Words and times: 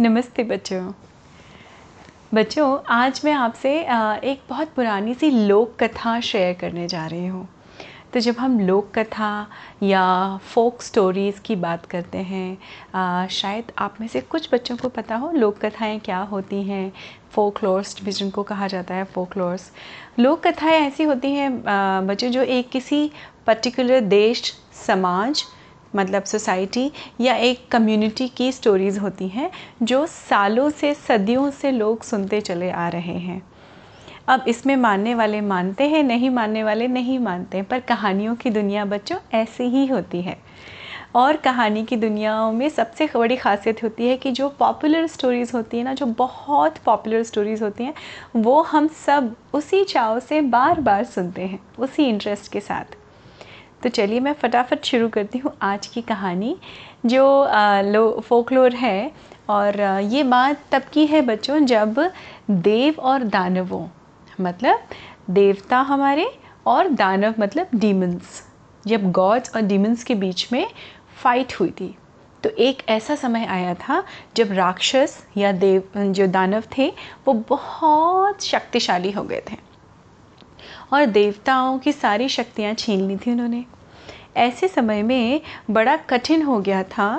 नमस्ते 0.00 0.44
बच्चों। 0.44 0.92
बच्चों 2.34 2.78
आज 2.88 3.20
मैं 3.24 3.32
आपसे 3.32 3.70
एक 4.24 4.40
बहुत 4.48 4.68
पुरानी 4.68 5.14
सी 5.14 5.30
लोक 5.30 5.74
कथा 5.80 6.20
शेयर 6.20 6.54
करने 6.54 6.88
जा 6.88 7.06
रही 7.06 7.26
हूँ। 7.26 7.48
तो 8.14 8.20
जब 8.20 8.34
हम 8.38 8.60
लोक 8.60 8.98
कथा 8.98 9.50
या 9.82 10.36
फोक 10.36 10.82
स्टोरीज़ 10.82 11.40
की 11.40 11.56
बात 11.56 11.86
करते 11.86 12.18
हैं 12.18 12.58
आ, 12.94 13.26
शायद 13.26 13.72
आप 13.78 13.94
में 14.00 14.08
से 14.08 14.20
कुछ 14.20 14.54
बच्चों 14.54 14.76
को 14.76 14.88
पता 14.88 15.16
हो 15.16 15.32
लोक 15.32 15.58
कथाएँ 15.58 15.98
क्या 15.98 16.18
होती 16.18 16.62
हैं। 16.62 16.92
फोकलोर्स 17.30 18.04
भी 18.04 18.12
जिनको 18.12 18.42
कहा 18.42 18.66
जाता 18.66 18.94
है 18.94 19.04
फोक 19.04 19.14
फोकलोर्स। 19.14 19.70
लोक 20.18 20.46
कथाएँ 20.46 20.80
ऐसी 20.80 21.04
होती 21.04 21.32
हैं 21.32 21.62
बच्चों 22.06 22.30
जो 22.30 22.42
एक 22.42 22.70
किसी 22.70 23.10
पर्टिकुलर 23.46 24.00
देश 24.00 24.54
समाज 24.86 25.44
मतलब 25.96 26.24
सोसाइटी 26.24 26.92
या 27.20 27.34
एक 27.34 27.68
कम्युनिटी 27.68 28.28
की 28.28 28.52
स्टोरीज़ 28.52 29.00
होती 29.00 29.28
हैं, 29.28 29.50
जो 29.82 30.06
सालों 30.06 30.70
से, 30.70 30.94
सदियों 30.94 31.50
से 31.50 31.70
लोग 31.70 32.02
सुनते 32.02 32.40
चले 32.40 32.70
आ 32.70 32.88
रहे 32.88 33.18
हैं। 33.18 33.42
अब 34.28 34.44
इसमें 34.48 34.76
मानने 34.76 35.14
वाले 35.14 35.40
मानते 35.40 35.84
हैं, 35.84 36.02
नहीं 36.02 36.30
मानने 36.30 36.64
वाले 36.64 36.88
नहीं 36.88 37.18
मानते 37.18 37.62
पर 37.62 37.80
कहानियों 37.80 38.34
की 38.34 38.50
दुनिया 38.50 38.84
बच्चों 38.84 39.16
ऐसी 39.34 39.64
ही 39.64 39.86
होती 39.86 40.22
है। 40.22 40.38
और 41.14 41.36
कहानी 41.36 41.84
की 41.84 41.96
दुनियाओं 41.96 42.52
में 42.52 42.68
सबसे 42.68 43.08
बड़ी 43.16 43.36
खासियत 43.36 43.82
होती 43.82 44.08
है 44.08 44.16
कि 44.16 44.30
जो 44.30 44.48
पॉपुलर 44.48 45.06
स्टोरीज़ 45.06 45.52
होती 45.52 45.76
हैं 45.76 45.84
ना, 45.84 45.94
जो 45.94 46.06
बहुत 46.06 46.78
पॉपुलर 46.78 47.22
स्टोरीज़ 47.22 47.64
होती 47.64 47.84
हैं, 47.84 47.94
वो 48.36 48.62
हम 48.62 48.88
सब 48.88 49.36
उसी 49.52 49.84
चाव 49.84 50.20
से 50.20 50.40
बार 50.40 50.80
बार 50.80 51.04
सुनते 51.04 51.42
हैं, 51.42 51.60
उसी 51.78 52.04
इंटरेस्ट 52.04 52.52
के 52.52 52.60
साथ। 52.60 52.96
तो 53.82 53.88
चलिए 53.88 54.20
मैं 54.20 54.32
फटाफट 54.32 54.84
शुरू 54.84 55.08
करती 55.08 55.38
हूँ 55.38 55.52
आज 55.62 55.86
की 55.86 56.00
कहानी, 56.02 56.56
जो 57.06 57.48
लो 57.84 58.20
फोकलोर 58.20 58.74
है 58.74 59.10
और 59.50 59.80
ये 60.04 60.22
बात 60.22 60.64
तब 60.72 60.82
की 60.92 61.06
है 61.06 61.20
बच्चों 61.22 61.58
जब 61.66 62.00
देव 62.50 63.00
और 63.00 63.24
दानवों 63.24 63.86
मतलब 64.40 64.88
देवता 65.30 65.78
हमारे 65.82 66.30
और 66.66 66.88
दानव 66.88 67.34
मतलब 67.40 67.68
डीमंस 67.74 68.42
जब 68.86 69.10
गॉड्स 69.12 69.54
और 69.56 69.62
डीमंस 69.62 70.04
के 70.04 70.14
बीच 70.14 70.48
में 70.52 70.66
फाइट 71.22 71.54
हुई 71.54 71.70
थी। 71.70 71.94
तो 72.42 72.50
एक 72.50 72.82
ऐसा 72.88 73.14
समय 73.14 73.46
आया 73.46 73.74
था 73.74 74.02
जब 74.36 74.52
राक्षस 74.52 75.18
या 75.36 75.52
देव, 75.54 75.82
जो 75.96 76.26
दानव 76.26 76.64
थे, 76.76 76.92
वो 77.26 77.32
बहुत 77.48 78.44
शक्तिशाली 78.44 79.10
हो 79.10 79.22
गए 79.22 79.42
थे। 79.50 79.56
और 80.92 81.06
देवताओं 81.06 81.78
की 81.78 81.92
सारी 81.92 82.28
शक्तियाँ 82.28 82.74
छीन 82.74 83.06
ली 83.08 83.16
थी 83.16 83.30
उन्होंने। 83.30 83.64
ऐसे 84.36 84.68
समय 84.68 85.02
में 85.02 85.40
बड़ा 85.70 85.96
कठिन 86.08 86.42
हो 86.42 86.58
गया 86.60 86.82
था 86.82 87.10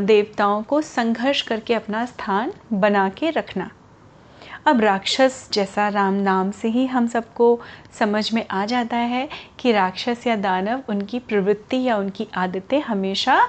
देवताओं 0.00 0.62
को 0.62 0.80
संघर्ष 0.80 1.42
करके 1.42 1.74
अपना 1.74 2.04
स्थान 2.06 2.52
बना 2.72 3.08
के 3.08 3.30
रखना। 3.30 3.70
अब 4.66 4.80
राक्षस 4.80 5.48
जैसा 5.52 5.88
राम 5.88 6.14
नाम 6.14 6.50
से 6.50 6.68
ही 6.68 6.86
हम 6.86 7.06
सबको 7.06 7.58
समझ 7.98 8.32
में 8.34 8.44
आ 8.50 8.64
जाता 8.66 8.96
है 8.96 9.28
कि 9.58 9.72
राक्षस 9.72 10.26
या 10.26 10.36
दानव 10.36 10.82
उनकी 10.88 11.18
प्रवृत्ति 11.18 11.82
या 11.82 11.96
उनकी 11.96 12.26
आदतें 12.34 12.80
हमेशा 12.82 13.40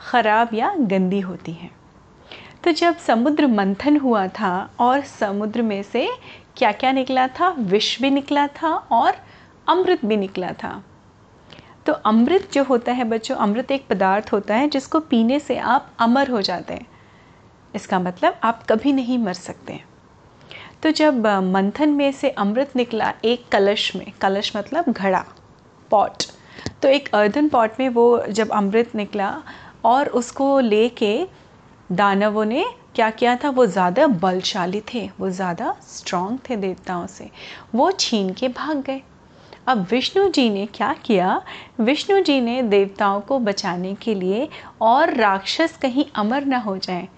ख़राब 0.00 0.54
या 0.54 0.74
गंदी 0.80 1.20
होती 1.20 1.52
हैं। 1.52 1.70
तो 2.64 2.72
जब 2.72 2.96
समुद्र 2.96 3.46
मंथन 3.46 3.96
हुआ 3.96 4.26
था 4.30 4.70
और 4.80 5.00
समुद्र 5.00 5.62
में 5.62 5.82
से 5.82 6.08
क्या 6.56 6.72
क्या 6.72 6.92
निकला 6.92 7.26
था? 7.28 7.48
विष 7.48 8.00
भी 8.02 8.10
निकला 8.10 8.46
था 8.46 8.74
और 8.74 9.14
अमृत 9.68 10.04
भी 10.04 10.16
निकला 10.16 10.52
था। 10.52 10.82
तो 11.86 11.92
अमृत 11.92 12.48
जो 12.52 12.64
होता 12.64 12.92
है 12.92 13.04
बच्चों, 13.04 13.36
अमृत 13.36 13.70
एक 13.70 13.86
पदार्थ 13.88 14.32
होता 14.32 14.54
है 14.54 14.68
जिसको 14.68 15.00
पीने 15.00 15.40
से 15.40 15.56
आप 15.56 15.90
अमर 15.98 16.30
हो 16.30 16.42
जाते 16.42 16.74
हैं। 16.74 16.86
इसका 17.74 17.98
मतलब 17.98 18.38
आप 18.42 18.62
कभी 18.68 18.92
नहीं 18.92 19.18
मर 19.18 19.32
सकते। 19.32 19.80
तो 20.82 20.90
जब 20.90 21.26
मंथन 21.26 21.90
में 21.90 22.12
से 22.12 22.30
अमृत 22.30 22.76
निकला 22.76 23.12
एक 23.24 23.48
कलश 23.48 23.94
में, 23.96 24.12
कलश 24.20 24.56
मतलब 24.56 24.84
घड़ा, 24.88 25.24
पॉट 25.90 26.22
तो 26.82 26.88
एक 26.88 27.08
अर्धन 27.14 27.48
पॉट 27.48 27.70
में 27.80 27.88
वो 27.88 28.24
जब 28.28 28.50
अमृत 28.50 28.94
निकला 28.94 29.42
और 29.84 30.08
उसको 30.08 30.58
लेके 30.60 31.26
दानवों 31.92 32.44
ने 32.44 32.64
क्या 32.94 33.08
किया 33.10 33.34
था? 33.36 33.48
वो 33.50 33.66
ज़्यादा 33.66 34.06
बलशाली 34.06 34.80
थे 34.94 35.08
वो 35.20 35.30
ज़्यादा 35.30 35.74
स्ट्रॉन्ग 35.82 36.38
थे 36.48 36.56
देवताओं 36.56 37.06
से। 37.06 37.30
वो 37.74 37.90
छीन 37.90 38.32
के 38.32 38.48
भाग 38.48 38.82
गए। 38.82 39.02
अब 39.68 39.86
विष्णु 39.90 40.28
जी 40.28 40.48
ने 40.50 40.66
क्या 40.66 40.92
किया? 41.04 41.40
विष्णु 41.80 42.20
जी 42.20 42.40
ने 42.40 42.60
देवताओं 42.62 43.20
को 43.20 43.38
बचाने 43.38 43.94
के 43.94 44.14
लिए 44.14 44.48
और 44.82 45.14
राक्षस 45.14 45.76
कहीं 45.82 46.04
अमर 46.14 46.44
ना 46.44 46.58
हो 46.58 46.76
जाएँ 46.78 47.08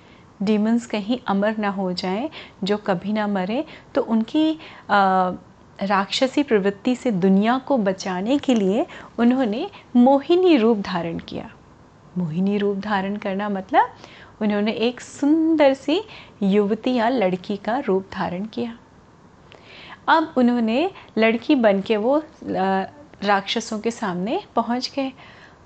डीमंस 0.42 0.86
कहीं 0.86 1.18
अमर 1.28 1.56
ना 1.58 1.68
हो 1.70 1.92
जाएँ 1.92 2.28
जो 2.64 2.76
कभी 2.76 3.12
ना 3.12 3.26
मरे 3.26 3.64
तो 3.94 4.02
उनकी 4.02 4.58
आ, 4.90 5.30
राक्षसी 5.78 6.42
प्रवृत्ति 6.42 6.94
से 6.96 7.10
दुनिया 7.12 7.58
को 7.58 7.76
बचाने 7.78 8.38
के 8.38 8.54
लिए 8.54 8.86
उन्होंने 9.18 9.68
मोहिनी 9.96 10.56
रूप 10.56 10.78
धारण 10.78 11.18
किया। 11.18 11.50
मोहिनी 12.18 12.58
रूप 12.58 12.76
धारण 12.78 13.16
करना 13.16 13.48
मतलब 13.48 13.90
उन्होंने 14.40 14.72
एक 14.72 15.00
सुंदर 15.00 15.74
सी 15.74 16.00
युवती 16.42 16.94
या 16.94 17.08
लड़की 17.08 17.56
का 17.56 17.78
रूप 17.78 18.08
धारण 18.12 18.44
किया। 18.44 18.76
अब 20.08 20.34
उन्होंने 20.38 20.90
लड़की 21.18 21.54
बन 21.54 21.80
के 21.80 21.96
वो 21.96 22.22
राक्षसों 22.44 23.78
के 23.78 23.90
सामने 23.90 24.40
पहुँच 24.56 24.90
गए। 24.96 25.12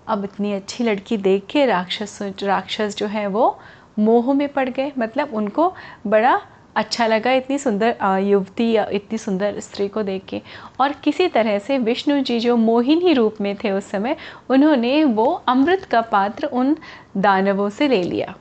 अब 0.08 0.24
इतनी 0.24 0.52
अच्छी 0.52 0.84
लड़की 0.84 1.16
देख 1.16 1.46
के 1.50 1.64
राक्षस 1.66 2.18
राक्षस 2.42 2.96
जो 2.96 3.06
है 3.06 3.26
वो 3.26 3.58
मोह 3.98 4.32
में 4.34 4.48
पड़ 4.48 4.68
गए। 4.68 4.92
मतलब 4.98 5.34
उनको 5.34 5.72
बड़ा 6.06 6.40
अच्छा 6.76 7.06
लगा 7.06 7.32
इतनी 7.32 7.58
सुंदर 7.58 7.96
युवती 8.22 8.70
या 8.72 8.86
इतनी 8.92 9.18
सुंदर 9.18 9.58
स्त्री 9.60 9.88
को 9.88 10.02
देख 10.02 10.24
के। 10.24 10.40
और 10.80 10.92
किसी 11.04 11.26
तरह 11.28 11.58
से 11.58 11.78
विष्णु 11.78 12.20
जी 12.20 12.38
जो 12.40 12.56
मोहिनी 12.56 13.12
रूप 13.12 13.40
में 13.40 13.54
थे 13.56 13.70
उस 13.70 13.90
समय, 13.90 14.16
उन्होंने 14.50 15.02
वो 15.04 15.26
अमृत 15.48 15.84
का 15.84 16.00
पात्र 16.02 16.46
उन 16.46 16.76
दानवों 17.16 17.68
से 17.70 17.88
ले 17.88 18.02
लिया। 18.02 18.34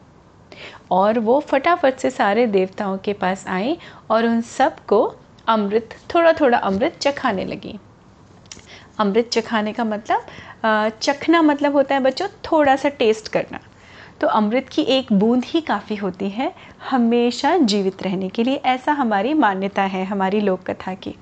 और 0.91 1.19
वो 1.19 1.39
फटाफट 1.39 1.97
से 1.97 2.09
सारे 2.09 2.45
देवताओं 2.47 2.97
के 2.97 3.13
पास 3.13 3.47
आए 3.47 3.77
और 4.09 4.25
उन 4.25 4.41
सबको 4.41 5.16
अमृत 5.47 5.95
थोड़ा 6.16 6.33
थोड़ा 6.33 6.57
अमृत 6.57 6.97
चखाने 7.01 7.45
लगी। 7.45 7.77
अमृत 9.00 9.29
चखाने 9.33 9.73
का 9.73 9.83
मतलब 9.83 10.25
चखना 11.01 11.41
मतलब 11.41 11.73
होता 11.73 11.95
है 11.95 12.01
बच्चों 12.01 12.27
थोड़ा 12.27 12.75
सा 12.75 12.89
टेस्ट 12.89 13.27
करना। 13.27 13.59
तो 14.22 14.27
अमृत 14.27 14.69
की 14.69 14.81
एक 14.81 15.13
बूंद 15.13 15.45
ही 15.45 15.61
काफ़ी 15.61 15.95
होती 15.95 16.29
है, 16.29 16.51
हमेशा 16.89 17.57
जीवित 17.57 18.03
रहने 18.03 18.29
के 18.29 18.44
लिए। 18.44 18.56
ऐसा 18.56 18.91
हमारी 18.91 19.33
मान्यता 19.33 19.81
है, 19.83 20.03
हमारी 20.06 20.39
लोक 20.39 20.63
कथा 20.63 20.94
की। 20.94 21.16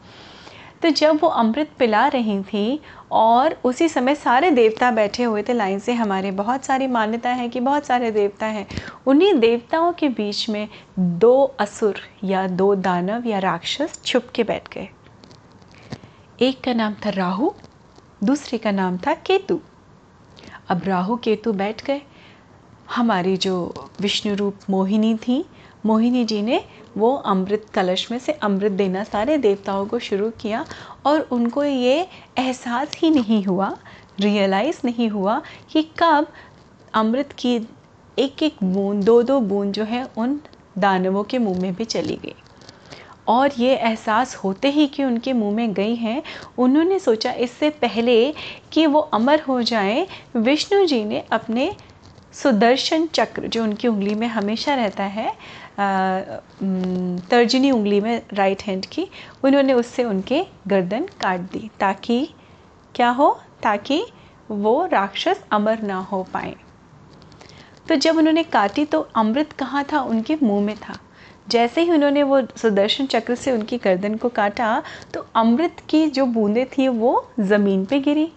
तो 0.83 0.89
जब 0.89 1.19
वो 1.21 1.27
अमृत 1.27 1.69
पिला 1.79 2.07
रही 2.07 2.41
थी 2.43 2.79
और 3.11 3.57
उसी 3.63 3.89
समय 3.89 4.15
सारे 4.15 4.51
देवता 4.51 4.91
बैठे 4.91 5.23
हुए 5.23 5.43
थे 5.43 5.53
लाइन 5.53 5.79
से, 5.79 5.93
हमारे 5.93 6.31
बहुत 6.31 6.65
सारी 6.65 6.87
मान्यता 6.87 7.29
है 7.29 7.49
कि 7.49 7.59
बहुत 7.59 7.85
सारे 7.85 8.11
देवता 8.11 8.45
हैं। 8.45 8.67
उन्हीं 9.07 9.33
देवताओं 9.33 9.93
के 9.93 10.09
बीच 10.09 10.49
में 10.49 10.67
दो 10.99 11.43
असुर 11.59 11.95
या 12.23 12.47
दो 12.47 12.75
दानव 12.75 13.27
या 13.27 13.39
राक्षस 13.39 14.01
छुप 14.05 14.27
के 14.35 14.43
बैठ 14.43 14.73
गए। 14.73 14.89
एक 16.41 16.61
का 16.61 16.73
नाम 16.73 16.93
था 16.93 17.09
राहु, 17.09 17.51
दूसरे 18.23 18.57
का 18.57 18.71
नाम 18.71 18.97
था 18.97 19.13
केतु। 19.13 19.59
अब 20.69 20.81
राहु 20.83 21.17
केतु 21.17 21.53
बैठ 21.53 21.85
गए। 21.85 22.01
हमारी 22.95 23.37
जो 23.37 23.73
विष्णु 24.01 24.35
रूप 24.35 24.55
मोहिनी 24.69 25.15
थी 25.15 25.45
मोहिनी 25.87 26.23
जी 26.25 26.41
ने 26.41 26.63
वो 26.97 27.13
अमृत 27.25 27.65
कलश 27.73 28.07
में 28.11 28.17
से 28.19 28.31
अमृत 28.43 28.71
देना 28.71 29.03
सारे 29.03 29.37
देवताओं 29.37 29.85
को 29.85 29.99
शुरू 29.99 30.29
किया 30.41 30.65
और 31.05 31.27
उनको 31.31 31.63
ये 31.63 32.07
एहसास 32.37 32.95
ही 32.97 33.09
नहीं 33.09 33.43
हुआ 33.43 33.75
रियलाइज़ 34.19 34.79
नहीं 34.85 35.09
हुआ 35.09 35.41
कि 35.71 35.83
कब 35.99 36.27
अमृत 36.93 37.31
की 37.39 37.55
एक 38.17 38.43
एक 38.43 38.63
बूंद 38.63 39.03
दो 39.03 39.21
दो 39.23 39.39
बूंद 39.39 39.73
जो 39.73 39.83
है 39.83 40.03
उन 40.17 40.39
दानवों 40.77 41.23
के 41.23 41.37
मुँह 41.37 41.59
में 41.61 41.73
भी 41.75 41.85
चली 41.85 42.15
गई। 42.15 42.35
और 43.27 43.51
ये 43.57 43.75
एहसास 43.75 44.35
होते 44.35 44.69
ही 44.69 44.85
कि 44.87 45.03
उनके 45.03 45.33
मुँह 45.33 45.55
में 45.55 45.73
गई 45.73 45.95
हैं, 45.95 46.21
उन्होंने 46.57 46.99
सोचा 46.99 47.31
इससे 47.31 47.69
पहले 47.69 48.33
कि 48.71 48.85
वो 48.85 48.99
अमर 48.99 49.41
हो 49.41 49.61
जाए, 49.61 50.07
विष्णु 50.37 50.85
जी 50.85 51.03
ने 51.05 51.23
अपने 51.31 51.71
सुदर्शन 52.33 53.05
चक्र 53.07 53.47
जो 53.47 53.63
उनकी 53.63 53.87
उंगली 53.87 54.15
में 54.15 54.27
हमेशा 54.27 54.75
रहता 54.75 55.03
है 55.03 55.33
तर्जनी 55.79 57.71
उंगली 57.71 57.99
में 58.01 58.21
राइट 58.33 58.61
हैंड 58.63 58.85
की, 58.85 59.07
उन्होंने 59.43 59.73
उससे 59.73 60.03
उनके 60.03 60.43
गर्दन 60.67 61.07
काट 61.21 61.39
दी 61.51 61.69
ताकि 61.79 62.27
क्या 62.95 63.09
हो? 63.09 63.39
ताकि 63.63 64.03
वो 64.51 64.85
राक्षस 64.91 65.43
अमर 65.51 65.81
ना 65.83 65.97
हो 66.01 66.23
पाए। 66.33 66.55
तो 67.89 67.95
जब 67.95 68.17
उन्होंने 68.17 68.43
काटी 68.43 68.85
तो 68.85 68.99
अमृत 69.15 69.51
कहाँ 69.53 69.83
था? 69.91 69.99
उनके 70.01 70.37
मुँह 70.43 70.65
में 70.65 70.75
था। 70.77 70.97
जैसे 71.49 71.81
ही 71.81 71.91
उन्होंने 71.91 72.23
वो 72.23 72.41
सुदर्शन 72.57 73.05
चक्र 73.05 73.35
से 73.35 73.51
उनकी 73.51 73.77
गर्दन 73.77 74.15
को 74.15 74.29
काटा 74.29 74.81
तो 75.13 75.25
अमृत 75.35 75.81
की 75.89 76.05
जो 76.07 76.25
बूंदें 76.25 76.65
थी 76.67 76.87
वो 76.87 77.27
ज़मीन 77.39 77.85
पे 77.85 77.99
गिरी। 77.99 78.27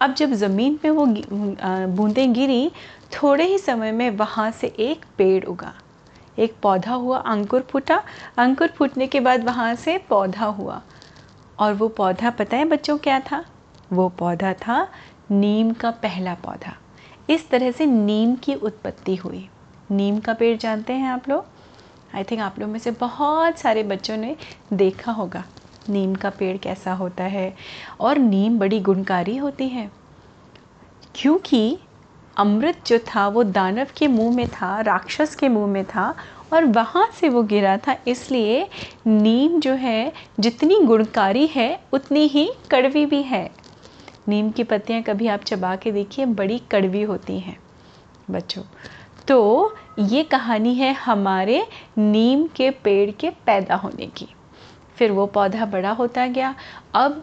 अब 0.00 0.14
जब 0.14 0.32
ज़मीन 0.34 0.76
पे 0.76 0.90
वो 0.90 1.06
बूंदें 1.06 2.32
गिरी, 2.32 2.70
थोड़े 3.12 3.44
ही 3.44 3.58
समय 3.58 3.92
में 3.92 4.10
वहाँ 4.10 4.50
से 4.50 4.66
एक 4.80 5.04
पेड़ 5.18 5.44
उगा। 5.44 5.74
एक 6.38 6.56
पौधा 6.62 6.94
हुआ, 6.94 7.18
अंकुर 7.18 7.60
फूटा। 7.60 8.02
अंकुर 8.36 8.68
फूटने 8.68 9.06
के 9.06 9.20
बाद 9.20 9.44
वहाँ 9.44 9.74
से 9.74 9.98
पौधा 9.98 10.44
हुआ। 10.44 10.82
और 11.58 11.74
वो 11.74 11.88
पौधा 11.88 12.30
पता 12.30 12.56
है 12.56 12.64
बच्चों 12.64 12.98
क्या 12.98 13.20
था? 13.20 13.44
वो 13.92 14.08
पौधा 14.08 14.52
था 14.52 14.88
नीम 15.30 15.72
का 15.72 15.90
पहला 15.90 16.34
पौधा। 16.34 16.76
इस 17.30 17.50
तरह 17.50 17.70
से 17.70 17.86
नीम 17.86 18.34
की 18.34 18.54
उत्पत्ति 18.54 19.16
हुई। 19.16 19.48
नीम 19.90 20.20
का 20.20 20.34
पेड़ 20.34 20.58
जानते 20.58 20.92
हैं 20.92 21.10
आप 21.10 21.28
लोग? 21.28 21.44
आई 22.14 22.24
थिंक 22.24 22.40
आप 22.40 22.58
लोग 22.58 22.70
में 22.70 22.78
से 22.78 22.90
बहुत 22.90 23.58
सारे 23.58 23.82
बच्चों 23.82 24.16
ने 24.16 24.36
देखा 24.72 25.12
होगा 25.12 25.44
नीम 25.88 26.14
का 26.14 26.30
पेड़ 26.30 26.56
कैसा 26.56 26.92
होता 26.92 27.24
है। 27.24 27.56
और 28.00 28.18
नीम 28.18 28.58
बड़ी 28.58 28.80
गुणकारी 28.80 29.36
होती 29.36 29.68
है। 29.68 29.90
क्योंकि 31.14 31.78
अमृत 32.38 32.80
जो 32.86 32.98
था 32.98 33.28
वो 33.28 33.42
दानव 33.42 33.86
के 33.96 34.06
मुँह 34.06 34.36
में 34.36 34.48
था, 34.48 34.80
राक्षस 34.80 35.34
के 35.34 35.48
मुँह 35.48 35.66
में 35.66 35.84
था 35.84 36.14
और 36.52 36.64
वहाँ 36.64 37.08
से 37.20 37.28
वो 37.28 37.42
गिरा 37.42 37.76
था। 37.76 37.96
इसलिए 38.08 38.68
नीम 39.06 39.60
जो 39.60 39.72
है, 39.72 40.12
जितनी 40.40 40.80
गुणकारी 40.80 41.46
है, 41.46 41.80
उतनी 41.92 42.26
ही 42.26 42.50
कड़वी 42.70 43.06
भी 43.06 43.22
है। 43.22 43.50
नीम 44.28 44.50
की 44.50 44.64
पत्तियाँ 44.64 45.02
कभी 45.02 45.26
आप 45.26 45.40
चबा 45.40 45.76
के 45.76 45.92
देखिए, 45.92 46.26
बड़ी 46.26 46.58
कड़वी 46.58 47.02
होती 47.02 47.38
हैं। 47.38 47.58
बच्चों 48.30 48.62
तो 49.28 49.76
ये 49.98 50.22
कहानी 50.22 50.74
है 50.74 50.92
हमारे 50.92 51.66
नीम 51.98 52.46
के 52.46 52.70
पेड़ 52.70 53.10
के 53.10 53.30
पैदा 53.30 53.74
होने 53.74 54.06
की। 54.06 54.28
फिर 54.96 55.12
वो 55.12 55.26
पौधा 55.26 55.66
बड़ा 55.66 55.90
होता 55.90 56.26
गया। 56.26 56.54
अब 56.94 57.22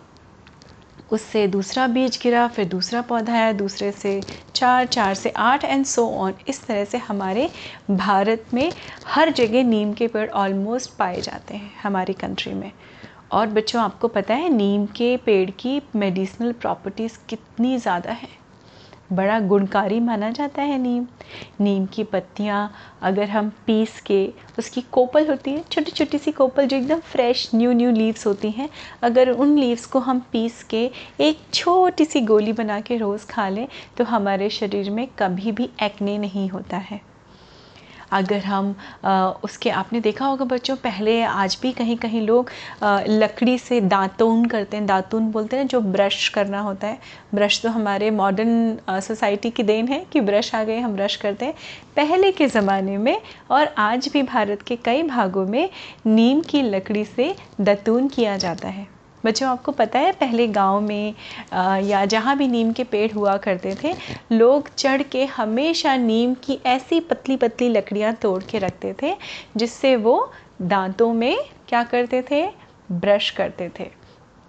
उससे 1.12 1.46
दूसरा 1.48 1.88
बीज 1.88 2.20
गिरा, 2.24 2.48
फिर 2.48 2.66
दूसरा 2.66 3.02
पौधा 3.02 3.34
आया, 3.34 3.52
दूसरे 3.52 3.92
से 3.92 4.24
चार 4.56 4.86
चार 4.86 5.14
से 5.14 5.30
आठ 5.30 5.66
एंड 5.66 5.86
सो 5.86 6.08
ऑन 6.10 6.34
इस 6.48 6.66
तरह 6.68 6.86
से 6.86 6.98
हमारे 6.98 7.50
भारत 7.92 8.46
में 8.54 8.74
हर 9.08 9.30
जगह 9.32 9.64
नीम 9.64 9.94
के 9.94 10.08
पेड़ 10.08 10.30
ऑलमोस्ट 10.30 10.98
पाए 11.00 11.22
जाते 11.22 11.56
हैं 11.56 11.72
हमारी 11.84 12.14
कंट्री 12.14 12.54
में। 12.54 12.72
और 13.32 13.48
बच्चों, 13.48 13.82
आपको 13.82 14.08
पता 14.08 14.34
है 14.34 14.50
नीम 14.50 14.86
के 14.86 15.16
पेड़ 15.18 15.50
की 15.52 15.82
मेडिसिनल 15.96 16.52
प्रॉपर्टीज़ 16.52 17.18
कितनी 17.30 17.78
ज़्यादा 17.78 18.12
है? 18.12 18.45
बड़ा 19.14 19.40
गुणकारी 19.40 20.00
माना 20.00 20.30
जाता 20.32 20.62
है 20.62 20.78
नीम। 20.78 21.06
नीम 21.62 21.86
की 21.86 22.04
पत्तियाँ 22.04 22.72
अगर 23.02 23.30
हम 23.30 23.52
पीस 23.68 24.00
के 24.02 24.28
उसकी 24.60 24.82
कोपल 24.92 25.28
होती 25.28 25.52
है 25.52 25.64
छोटी 25.72 25.92
छोटी 25.92 26.18
सी 26.18 26.32
कोपल 26.32 26.68
जो 26.68 26.78
एकदम 26.78 27.00
फ्रेश 27.06 27.50
न्यू 27.56 27.72
न्यू 27.72 27.92
लीव्स 27.92 28.28
होती 28.28 28.52
हैं, 28.52 28.70
अगर 29.04 29.30
उन 29.30 29.58
लीव्स 29.58 29.86
को 29.86 30.00
हम 30.00 30.20
पीस 30.32 30.64
के 30.64 30.90
एक 31.22 31.40
छोटी 31.54 32.06
सी 32.06 32.22
गोली 32.22 32.54
बना 32.54 32.80
के 32.82 32.98
रोज़ 32.98 33.28
खा 33.28 33.50
लें 33.50 33.68
तो 33.98 34.04
हमारे 34.04 34.50
शरीर 34.52 34.90
में 34.90 35.08
कभी 35.20 35.52
भी 35.52 35.70
एक्ने 35.84 36.18
नहीं 36.18 36.50
होता 36.50 36.78
है। 36.80 37.02
अगर 38.16 38.44
हम 38.46 38.76
उसके, 39.44 39.70
आपने 39.72 40.00
देखा 40.02 40.26
होगा 40.26 40.46
बच्चों, 40.46 40.76
पहले 40.78 41.22
आज 41.24 41.58
भी 41.62 41.72
कहीं 41.74 41.98
कहीं 41.98 42.22
लोग 42.22 42.50
लकड़ी 43.10 43.58
से 43.58 43.80
दातून 43.84 44.46
करते 44.46 44.78
हैं। 44.78 44.86
दातून 44.86 45.32
बोलते 45.32 45.58
हैं 45.58 45.68
जो 45.68 45.82
ब्रश 45.82 46.28
करना 46.30 46.60
होता 46.60 46.88
है। 46.88 46.98
ब्रश 47.36 47.62
तो 47.62 47.70
हमारे 47.70 48.12
मॉडर्न 48.12 48.78
सोसाइटी 48.90 49.50
की 49.50 49.64
देन 49.64 49.88
है 49.88 50.06
कि 50.12 50.22
ब्रश 50.22 50.54
आ 50.56 50.64
गए, 50.64 50.80
हम 50.80 50.96
ब्रश 50.96 51.16
करते 51.16 51.46
हैं। 51.46 51.54
पहले 51.96 52.32
के 52.32 52.48
ज़माने 52.48 52.98
में 52.98 53.22
और 53.52 53.74
आज 53.78 54.10
भी 54.14 54.24
भारत 54.24 54.62
के 54.62 54.76
कई 54.76 55.04
भागों 55.04 55.46
में 55.48 55.70
नीम 56.06 56.42
की 56.42 56.62
लकड़ी 56.62 57.06
से 57.06 57.34
दतून 57.62 58.08
किया 58.08 58.38
जाता 58.38 58.68
है। 58.68 58.95
बच्चों 59.26 59.50
आपको 59.50 59.72
पता 59.72 60.00
है 60.00 60.12
पहले 60.14 60.48
गाँव 60.48 60.80
में 60.82 61.14
आ, 61.54 61.78
या 61.78 62.04
जहाँ 62.06 62.38
भी 62.38 62.48
नीम 62.48 62.72
के 62.74 62.84
पेड़ 62.86 63.12
हुआ 63.12 63.36
करते 63.38 63.76
थे 63.84 63.96
लोग 64.32 64.70
चढ़ 64.78 65.02
के 65.04 65.26
हमेशा 65.28 65.96
नीम 65.98 66.34
की 66.44 66.60
ऐसी 66.66 67.00
पतली 67.10 67.38
पतली 67.38 67.70
लकड़ियाँ 67.70 68.14
तोड़ 68.22 68.42
के 68.50 68.60
रखते 68.60 68.96
थे 69.02 69.16
जिससे 69.58 69.96
वो 69.98 70.32
दांतों 70.62 71.14
में 71.14 71.38
क्या 71.68 71.84
करते 71.84 72.22
थे? 72.32 72.46
ब्रश 72.90 73.30
करते 73.32 73.70
थे। 73.80 73.90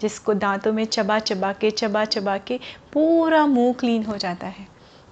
जिसको 0.00 0.34
दांतों 0.34 0.72
में 0.72 0.84
चबा 0.86 1.18
चबा 1.18 1.52
के 1.52 1.70
चबा 1.70 2.04
चबा 2.04 2.36
के 2.38 2.58
पूरा 2.92 3.46
मुँह 3.46 3.72
क्लीन 3.80 4.04
हो 4.04 4.16
जाता 4.16 4.46
है। 4.46 4.66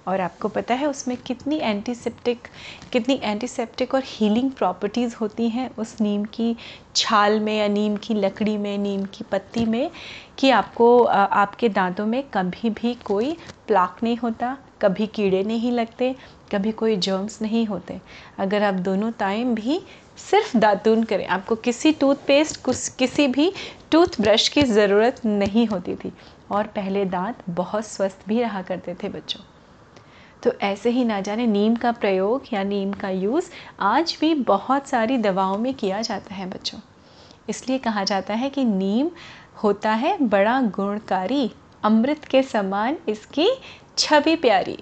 और 0.07 0.21
आपको 0.21 0.49
पता 0.49 0.73
है 0.73 0.87
उसमें 0.87 1.15
कितनी 1.17 1.57
एंटीसेप्टिक 1.57 2.47
कितनी 2.91 3.19
एंटीसेप्टिक 3.23 3.93
और 3.93 4.03
हीलिंग 4.05 4.51
प्रॉपर्टीज़ 4.51 5.15
होती 5.21 5.49
हैं 5.49 5.69
उस 5.77 5.95
नीम 6.01 6.23
की 6.25 6.55
छाल 6.95 7.39
में 7.39 7.57
या 7.57 7.67
नीम 7.67 7.95
की 7.97 8.13
लकड़ी 8.13 8.57
में, 8.57 8.77
नीम 8.77 9.05
की 9.05 9.23
पत्ती 9.23 9.65
में 9.65 9.91
कि 10.39 10.49
आपको 10.49 11.03
आपके 11.03 11.69
दांतों 11.69 12.05
में 12.05 12.23
कभी 12.23 12.69
भी 12.69 12.93
कोई 13.05 13.35
प्लाक 13.67 13.97
नहीं 14.03 14.17
होता, 14.17 14.57
कभी 14.81 15.07
कीड़े 15.07 15.43
नहीं 15.43 15.71
लगते, 15.71 16.15
कभी 16.51 16.71
कोई 16.71 16.95
जर्म्स 16.97 17.41
नहीं 17.41 17.65
होते। 17.65 17.99
अगर 18.39 18.63
आप 18.63 18.73
दोनों 18.73 19.11
टाइम 19.11 19.55
भी 19.55 19.81
सिर्फ़ 20.17 20.57
दातून 20.57 21.03
करें, 21.03 21.25
आपको 21.27 21.55
किसी 21.55 21.91
टूथपेस्ट 21.91 22.61
कुछ 22.63 22.87
किसी 22.89 23.27
भी 23.27 23.51
टूथब्रश 23.91 24.47
की 24.49 24.63
ज़रूरत 24.63 25.25
नहीं 25.25 25.67
होती 25.67 25.95
थी। 25.95 26.13
और 26.51 26.67
पहले 26.67 27.05
दांत 27.05 27.43
बहुत 27.49 27.85
स्वस्थ 27.87 28.27
भी 28.27 28.41
रहा 28.41 28.61
करते 28.61 28.95
थे 29.03 29.09
बच्चों। 29.09 29.41
तो 30.45 30.51
ऐसे 30.61 30.89
ही 30.89 31.03
ना 31.05 31.19
जाने 31.21 31.45
नीम 31.47 31.75
का 31.75 31.91
प्रयोग 31.91 32.43
या 32.53 32.63
नीम 32.63 32.91
का 32.93 33.09
यूज़ 33.09 33.49
आज 33.81 34.17
भी 34.21 34.33
बहुत 34.43 34.87
सारी 34.87 35.17
दवाओं 35.17 35.57
में 35.57 35.73
किया 35.73 36.01
जाता 36.01 36.35
है 36.35 36.45
बच्चों। 36.49 36.79
इसलिए 37.49 37.77
कहा 37.77 38.03
जाता 38.03 38.33
है 38.33 38.49
कि 38.49 38.65
नीम 38.65 39.09
होता 39.63 39.91
है 39.91 40.17
बड़ा 40.21 40.59
गुणकारी, 40.61 41.51
अमृत 41.83 42.25
के 42.25 42.43
समान 42.43 42.97
इसकी 43.09 43.49
छवि 43.97 44.35
प्यारी। 44.35 44.77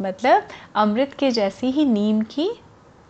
मतलब 0.00 0.48
अमृत 0.74 1.16
के 1.18 1.30
जैसी 1.30 1.70
ही 1.70 1.84
नीम 1.84 2.20
की 2.22 2.50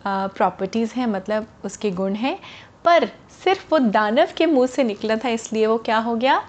प्रॉपर्टीज़ 0.07 0.93
हैं 0.93 1.07
मतलब 1.07 1.47
उसके 1.65 1.91
गुण 1.91 2.13
हैं, 2.13 2.37
पर 2.85 3.07
सिर्फ़ 3.43 3.65
वो 3.71 3.79
दानव 3.79 4.27
के 4.37 4.45
मुँह 4.45 4.67
से 4.67 4.83
निकला 4.83 5.15
था, 5.15 5.29
इसलिए 5.29 5.65
वो 5.67 5.77
क्या 5.77 5.97
हो 5.97 6.15
गया? 6.15 6.41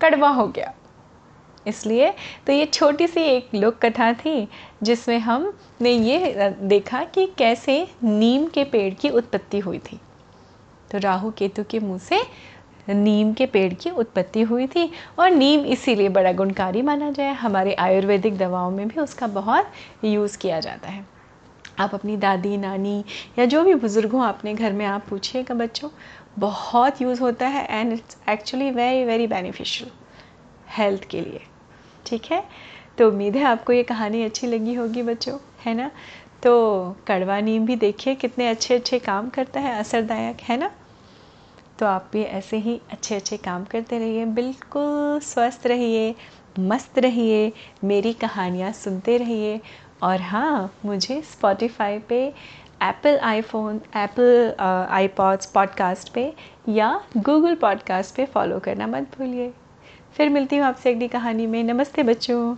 कड़वा 0.00 0.28
हो 0.28 0.46
गया। 0.48 0.74
इसलिए 1.66 2.12
तो 2.46 2.52
ये 2.52 2.66
छोटी 2.66 3.06
सी 3.06 3.20
एक 3.22 3.54
लोक 3.54 3.78
कथा 3.78 4.12
थी, 4.14 4.48
जिसमें 4.82 5.18
हमने 5.18 5.90
ये 5.90 6.48
देखा 6.50 7.02
कि 7.04 7.26
कैसे 7.38 7.86
नीम 8.04 8.46
के 8.46 8.64
पेड़ 8.64 8.92
की 8.94 9.10
उत्पत्ति 9.10 9.58
हुई 9.58 9.78
थी। 9.82 10.00
तो 10.90 10.98
राहु 10.98 11.30
केतु 11.30 11.64
के 11.64 11.78
मुँह 11.78 11.98
से 11.98 12.20
नीम 12.88 13.32
के 13.32 13.46
पेड़ 13.46 13.72
की 13.74 13.90
उत्पत्ति 13.90 14.42
हुई 14.42 14.66
थी, 14.66 14.90
और 15.18 15.30
नीम 15.30 15.64
इसीलिए 15.66 16.08
बड़ा 16.08 16.32
गुणकारी 16.32 16.82
माना 16.82 17.10
जाए। 17.10 17.32
हमारे 17.34 17.74
आयुर्वेदिक 17.74 18.36
दवाओं 18.38 18.70
में 18.70 18.86
भी 18.88 19.00
उसका 19.00 19.26
बहुत 19.28 19.70
यूज़ 20.04 20.38
किया 20.38 20.60
जाता 20.60 20.88
है। 20.88 21.04
आप 21.78 21.94
अपनी 21.94 22.16
दादी, 22.16 22.56
नानी 22.56 23.04
या 23.38 23.44
जो 23.44 23.62
भी 23.64 23.74
बुज़ुर्ग 23.74 24.12
हों, 24.12 24.24
अपने 24.24 24.54
घर 24.54 24.72
में 24.72 24.84
आप 24.86 25.06
पूछिएगा 25.08 25.54
बच्चों, 25.54 25.88
बहुत 26.38 27.02
यूज़ 27.02 27.20
होता 27.20 27.46
है 27.46 27.66
and 27.70 27.92
it's 27.92 28.16
actually 28.28 28.70
very 28.70 29.04
very 29.04 29.26
beneficial 29.26 29.90
health 30.76 31.04
के 31.04 31.20
लिए। 31.20 31.40
ठीक 32.06 32.22
है? 32.32 32.44
तो 32.98 33.08
उम्मीद 33.08 33.36
है 33.36 33.44
आपको 33.44 33.72
ये 33.72 33.82
कहानी 33.82 34.22
अच्छी 34.22 34.46
लगी 34.46 34.74
होगी 34.74 35.02
बच्चों, 35.02 35.38
है 35.64 35.74
ना? 35.74 35.90
तो 36.42 36.96
कड़वा 37.08 37.40
नीम 37.40 37.66
भी 37.66 37.76
देखिए 37.76 38.14
कितने 38.14 38.48
अच्छे 38.48 38.74
अच्छे 38.74 38.98
काम 38.98 39.28
करता 39.28 39.60
है, 39.60 39.78
असरदायक, 39.80 40.36
है 40.40 40.56
ना? 40.56 40.70
तो 41.78 41.86
आप 41.86 42.10
भी 42.12 42.22
ऐसे 42.22 42.56
ही 42.56 42.80
अच्छे 42.92 43.14
अच्छे 43.14 43.36
काम 43.36 43.64
करते 43.64 43.98
रहिए, 43.98 44.24
बिल्कुल 44.24 45.20
स्वस्थ 45.20 45.66
रहिए, 45.66 46.14
मस्त 46.58 46.98
रहिए, 46.98 47.52
मेरी 47.84 48.12
कहानियाँ 48.12 48.72
सुनते 48.72 49.16
रहिए। 49.16 49.60
और 50.02 50.20
हाँ 50.20 50.74
मुझे 50.84 51.22
स्पॉटिफाई 51.22 51.98
पे 51.98 52.34
Apple 52.82 53.18
iPhone 53.18 53.80
Apple 53.96 54.54
iPods 54.90 55.46
podcast 55.46 56.12
पे 56.12 56.32
या 56.68 57.00
गूगल 57.16 57.54
पॉडकास्ट 57.54 58.14
पे 58.16 58.26
फॉलो 58.26 58.58
करना 58.58 58.86
मत 58.86 59.02
भूलिए। 59.18 59.52
फिर 60.14 60.28
मिलती 60.30 60.56
हूँ 60.56 60.64
आपसे 60.66 60.92
अगली 60.92 61.08
कहानी 61.08 61.46
में। 61.46 61.62
नमस्ते 61.64 62.02
बच्चों। 62.02 62.56